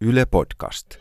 [0.00, 0.98] Yle Podcast.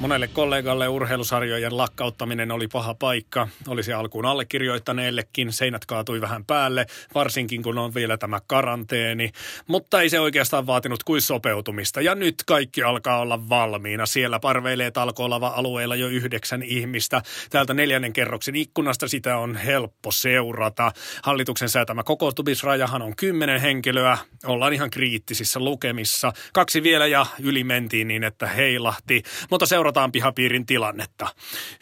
[0.00, 3.48] Monelle kollegalle urheilusarjojen lakkauttaminen oli paha paikka.
[3.68, 5.52] Olisi alkuun allekirjoittaneellekin.
[5.52, 9.30] Seinät kaatui vähän päälle, varsinkin kun on vielä tämä karanteeni.
[9.66, 12.00] Mutta ei se oikeastaan vaatinut kuin sopeutumista.
[12.00, 14.06] Ja nyt kaikki alkaa olla valmiina.
[14.06, 17.22] Siellä parveilee talkoolava alueella jo yhdeksän ihmistä.
[17.50, 20.92] Täältä neljännen kerroksen ikkunasta sitä on helppo seurata.
[21.22, 24.18] Hallituksen säätämä kokoontumisrajahan on kymmenen henkilöä.
[24.46, 26.32] Ollaan ihan kriittisissä lukemissa.
[26.52, 29.22] Kaksi vielä ja yli mentiin niin, että heilahti.
[29.50, 31.28] Mutta seura seurataan pihapiirin tilannetta.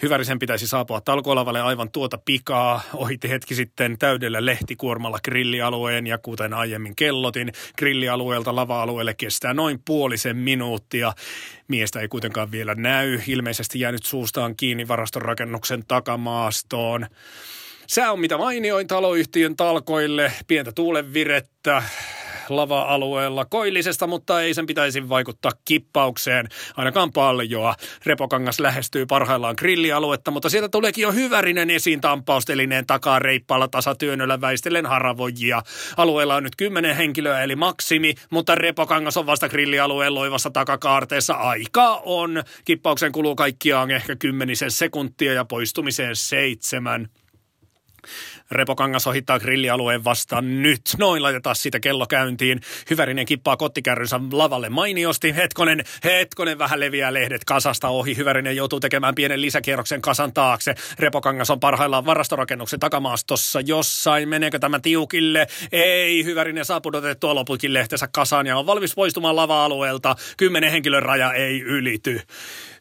[0.03, 2.81] Hyvärisen pitäisi saapua talkoolavalle aivan tuota pikaa.
[2.95, 10.37] Ohitti hetki sitten täydellä lehtikuormalla grillialueen ja kuten aiemmin kellotin, grillialueelta lava-alueelle kestää noin puolisen
[10.37, 11.13] minuuttia.
[11.69, 13.21] Miestä ei kuitenkaan vielä näy.
[13.27, 17.07] Ilmeisesti jäänyt suustaan kiinni varastorakennuksen takamaastoon.
[17.87, 21.83] Sää on mitä mainioin taloyhtiön talkoille, pientä tuulenvirettä,
[22.51, 27.75] lava-alueella koillisesta, mutta ei sen pitäisi vaikuttaa kippaukseen ainakaan paljoa.
[28.07, 34.87] Repokangas lähestyy parhaillaan grillialuetta, mutta sieltä tuleekin jo hyvärinen esiin tampaustelineen takaa reippaalla tasatyönnöllä väistellen
[34.87, 35.63] haravojia.
[35.97, 41.35] Alueella on nyt kymmenen henkilöä eli maksimi, mutta Repokangas on vasta grillialueen loivassa takakaarteessa.
[41.35, 42.43] Aikaa on.
[42.65, 47.09] Kippauksen kuluu kaikkiaan ehkä kymmenisen sekuntia ja poistumiseen seitsemän.
[48.51, 50.81] Repokangas ohittaa grillialueen vastaan nyt.
[50.99, 52.61] Noin laitetaan siitä kello käyntiin.
[52.91, 55.37] Hyvärinen kippaa kottikärrynsä lavalle mainiosti.
[55.37, 58.17] Hetkonen, hetkonen vähän leviää lehdet kasasta ohi.
[58.17, 60.75] Hyvärinen joutuu tekemään pienen lisäkierroksen kasan taakse.
[60.99, 64.29] Repokangas on parhaillaan varastorakennuksen takamaastossa jossain.
[64.29, 65.47] Meneekö tämä tiukille?
[65.73, 66.25] Ei.
[66.25, 70.17] Hyvärinen saa pudotettua lopukin lehtensä kasaan ja on valmis poistumaan lava-alueelta.
[70.37, 72.21] Kymmenen henkilön raja ei ylity.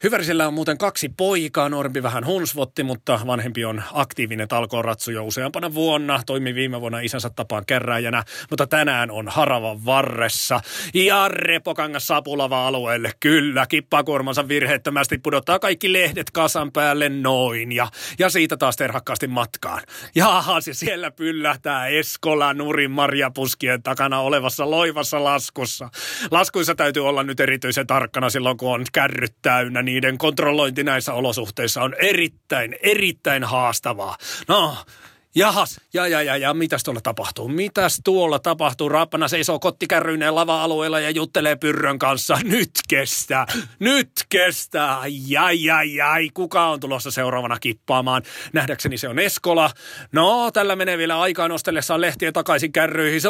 [0.03, 5.25] Hyvärisellä on muuten kaksi poikaa, nuorempi vähän hunsvotti, mutta vanhempi on aktiivinen talkooratsu jo
[5.57, 6.21] useampana vuonna.
[6.25, 10.59] Toimi viime vuonna isänsä tapaan kerääjänä, mutta tänään on haravan varressa.
[10.93, 13.11] Ja Repokangas saapuu lava-alueelle.
[13.19, 17.71] Kyllä, kippaa kuormansa virheettömästi, pudottaa kaikki lehdet kasan päälle noin.
[17.71, 17.87] Ja,
[18.19, 19.83] ja siitä taas terhakkaasti matkaan.
[20.15, 25.89] Jaha, se siellä pyllähtää Eskola Nurin marjapuskien takana olevassa loivassa laskussa.
[26.31, 31.81] Laskuissa täytyy olla nyt erityisen tarkkana silloin, kun on kärryt täynnä niiden kontrollointi näissä olosuhteissa
[31.81, 34.17] on erittäin, erittäin haastavaa.
[34.47, 34.77] No,
[35.37, 37.47] Jahas, ja ja ja ja, mitäs tuolla tapahtuu?
[37.47, 38.89] Mitäs tuolla tapahtuu?
[38.89, 42.37] Rappana seisoo kottikärryineen lava-alueella ja juttelee pyrrön kanssa.
[42.43, 43.45] Nyt kestää,
[43.79, 45.01] nyt kestää.
[45.27, 48.23] Jai, jai, jai, kuka on tulossa seuraavana kippaamaan?
[48.53, 49.69] Nähdäkseni se on Eskola.
[50.11, 53.21] No, tällä menee vielä aikaa nostellessaan lehtiä takaisin kärryihin.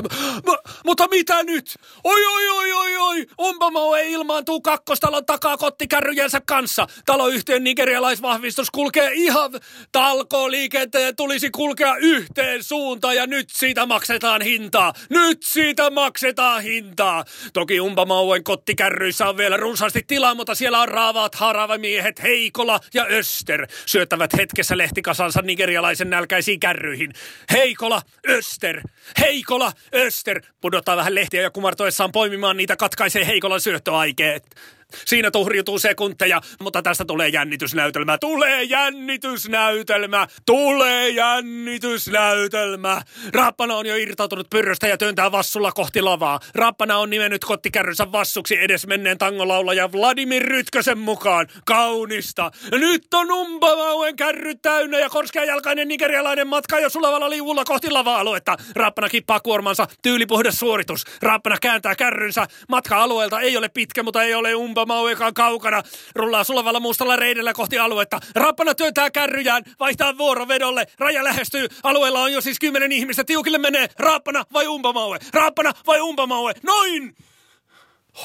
[0.47, 1.75] M- mutta mitä nyt?
[2.03, 3.25] Oi, oi, oi, oi, oi.
[3.41, 6.87] Umpamo ei ilmaantuu kakkostalon takaa kottikärryjensä kanssa.
[7.05, 9.51] Taloyhtiön nigerialaisvahvistus kulkee ihan
[9.91, 14.93] talkoliikenteen tulisi kulkea yhteen suuntaan ja nyt siitä maksetaan hintaa.
[15.09, 17.25] Nyt siitä maksetaan hintaa.
[17.53, 23.67] Toki Umpamauen kottikärryissä on vielä runsaasti tilaa, mutta siellä on raavaat haravamiehet Heikola ja Öster.
[23.85, 27.13] Syöttävät hetkessä lehtikasansa nigerialaisen nälkäisiin kärryihin.
[27.51, 28.81] Heikola, Öster,
[29.19, 30.41] Heikola, Öster.
[30.61, 34.43] Pudottaa vähän lehtiä ja kumartoessaan poimimaan niitä katkaisee Heikolan syöttöaikeet.
[35.05, 38.17] Siinä tuhriutuu sekunteja, mutta tästä tulee jännitysnäytelmä.
[38.17, 40.27] Tulee jännitysnäytelmä!
[40.45, 43.01] Tulee jännitysnäytelmä!
[43.33, 46.39] Rappana on jo irtautunut pyrröstä ja työntää vassulla kohti lavaa.
[46.55, 51.47] Rappana on nimennyt kottikärrynsä vassuksi edesmenneen tangolaulaja Vladimir Rytkösen mukaan.
[51.65, 52.51] Kaunista!
[52.71, 58.57] Nyt on umpamauen kärry täynnä ja korskeajalkainen nigerialainen matka jo sulavalla liuulla kohti lava-aluetta.
[58.75, 59.87] Rappana kippaa kuormansa.
[60.01, 61.03] Tyylipuhdas suoritus.
[61.21, 62.47] Rappana kääntää kärrynsä.
[62.69, 65.83] Matka-alueelta ei ole pitkä, mutta ei ole umpa Mau kaukana.
[66.15, 68.19] Rullaa sulavalla mustalla reidellä kohti aluetta.
[68.35, 70.87] Rappana työntää kärryjään, vaihtaa vuorovedolle.
[70.99, 71.67] Raja lähestyy.
[71.83, 73.23] Alueella on jo siis kymmenen ihmistä.
[73.23, 73.87] Tiukille menee.
[73.99, 75.19] Rappana vai Umpamaue?
[75.33, 76.53] Rappana vai Umpamaue?
[76.63, 77.15] Noin!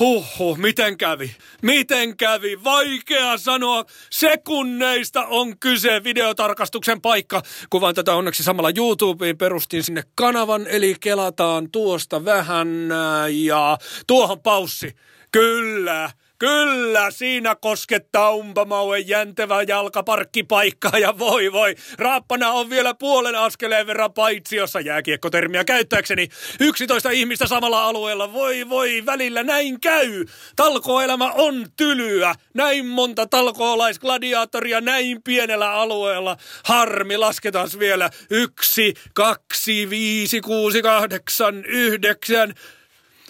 [0.01, 1.37] Huhhuh, miten kävi?
[1.63, 2.65] Miten kävi?
[2.65, 3.85] Vaikea sanoa.
[4.11, 7.43] Sekunneista on kyse videotarkastuksen paikka.
[7.71, 12.89] Kuvan tätä onneksi samalla YouTubeen perustin sinne kanavan, eli kelataan tuosta vähän
[13.31, 14.97] ja tuohon paussi.
[15.33, 16.11] Kyllä,
[16.43, 21.75] Kyllä, siinä koskettaa umpamauen jäntevä jalkaparkkipaikka ja voi voi.
[21.99, 26.29] Raappana on vielä puolen askeleen verran paitsiossa jääkiekkotermiä käyttääkseni.
[26.61, 30.25] 11 ihmistä samalla alueella, voi voi, välillä näin käy.
[30.57, 32.35] Talkoelämä on tylyä.
[32.55, 36.37] Näin monta talkoolaisgladiaattoria näin pienellä alueella.
[36.65, 38.11] Harmi, lasketaan vielä.
[38.31, 42.55] Yksi, kaksi, viisi, kuusi, kahdeksan, yhdeksän.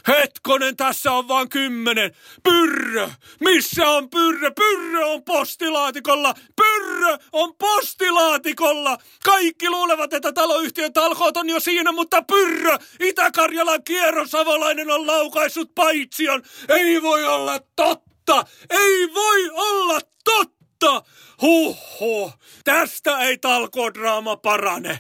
[0.09, 2.17] Hetkonen, tässä on vain kymmenen.
[2.43, 3.09] Pyrrö!
[3.41, 4.51] Missä on Pyrrö?
[4.51, 6.35] Pyrrö on postilaatikolla!
[6.57, 8.99] Pyrrö on postilaatikolla!
[9.25, 12.79] Kaikki luulevat, että taloyhtiön talkoot on jo siinä, mutta Pyrrö!
[13.01, 16.43] Itä-Karjalan kierrosavolainen on laukaissut paitsion.
[16.69, 18.45] Ei voi olla totta!
[18.71, 21.03] Ei voi olla totta!
[21.43, 22.33] Huhhuh!
[22.65, 24.99] Tästä ei talkodraama parane.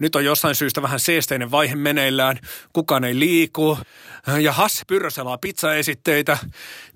[0.00, 2.38] Nyt on jossain syystä vähän seesteinen vaihe meneillään.
[2.72, 3.78] Kukaan ei liiku.
[4.40, 6.38] Ja Hasse Pyrrö selaa pizzaesitteitä.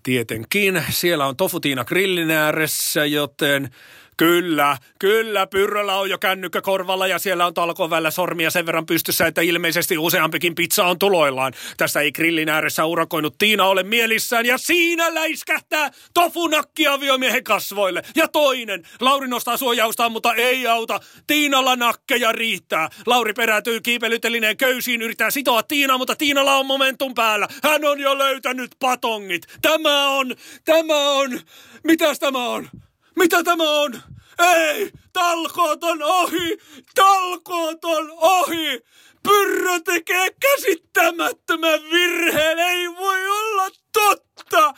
[0.03, 0.85] Tietenkin.
[0.91, 3.71] Siellä on tofutiina grillin ääressä, joten
[4.17, 9.27] Kyllä, kyllä, Pyrröllä on jo kännykkä korvalla ja siellä on talkovällä sormia sen verran pystyssä,
[9.27, 11.53] että ilmeisesti useampikin pizza on tuloillaan.
[11.77, 18.03] Tässä ei grillin ääressä urakoinut Tiina ole mielissään ja siinä läiskähtää tofunakki aviomiehen kasvoille.
[18.17, 21.01] Ja toinen, Lauri nostaa suojaustaan, mutta ei auta.
[21.27, 22.89] Tiinalla nakkeja riittää.
[23.07, 27.49] Lauri perätyy kiipelytelineen köysiin, yrittää sitoa Tiina, mutta Tiinalla on momentum päällä.
[27.63, 29.47] Hän on jo löytänyt patongit.
[29.63, 30.35] Tämä on,
[30.65, 31.41] tämä on,
[31.85, 32.69] mitäs tämä on?
[33.17, 34.03] Mitä tämä on?
[34.39, 34.91] Ei!
[35.13, 36.59] Talkoot on ohi!
[36.95, 38.81] Talkoot on ohi!
[39.23, 42.59] Pyrrö tekee käsittämättömän virheen!
[42.59, 44.75] Ei voi olla totta!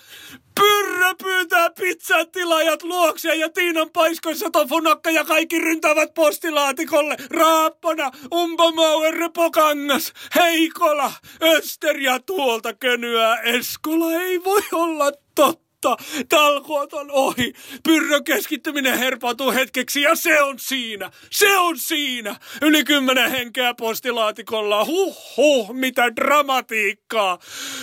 [0.60, 7.16] Pyrrö pyytää pizzan tilaajat luokseen ja Tiinan paiskoissa tofunakka ja kaikki ryntävät postilaatikolle.
[7.30, 11.12] Raappana, Umpomauer, Repokangas, Heikola,
[11.42, 14.12] Öster ja tuolta könyää Eskola.
[14.12, 17.52] Ei voi olla totta mutta talkoot on ohi.
[17.82, 21.10] Pyrrön keskittyminen herpautuu hetkeksi ja se on siinä.
[21.30, 22.36] Se on siinä.
[22.62, 24.84] Yli kymmenen henkeä postilaatikolla.
[24.84, 27.38] Huh, huh, mitä dramatiikkaa.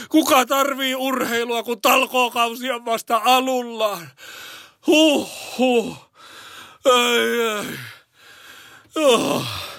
[0.10, 4.10] Kuka tarvii urheilua, kun talkookausi on vasta alullaan?
[4.88, 5.98] Huh, huh.
[6.86, 7.66] Ai, ai.
[8.96, 9.73] Oh.